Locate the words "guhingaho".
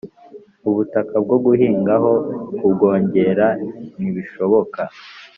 1.45-2.11